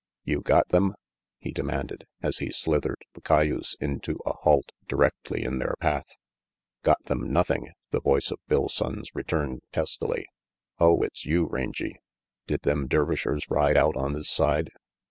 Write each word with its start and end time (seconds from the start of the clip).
"You 0.23 0.41
got 0.41 0.67
them?" 0.69 0.95
he 1.37 1.51
demanded, 1.51 2.07
as 2.23 2.39
he 2.39 2.49
slithered 2.49 3.03
the 3.13 3.21
cayuse 3.21 3.75
into 3.79 4.17
a 4.25 4.33
halt 4.33 4.71
directly 4.87 5.43
in 5.43 5.59
their 5.59 5.75
path. 5.79 6.07
"Got 6.81 7.03
them 7.05 7.31
nothing!" 7.31 7.73
the 7.91 8.01
voice 8.01 8.31
of 8.31 8.39
Bill 8.47 8.65
Sonnes 8.67 9.11
returned 9.13 9.61
testily. 9.71 10.25
"Oh, 10.79 11.03
it's 11.03 11.23
you, 11.27 11.45
Rangy! 11.45 11.97
Did 12.47 12.63
them 12.63 12.87
Dervishers 12.87 13.47
ride 13.47 13.77
out 13.77 13.95
on 13.95 14.13
this 14.13 14.27
side?" 14.27 14.71